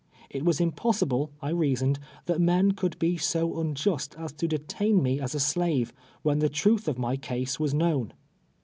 [0.31, 5.03] It v/as impossible, 1 rea soned, that men could l)e so unjust as to detain
[5.03, 5.93] me as a slave,
[6.23, 8.11] when the truth of my case was known.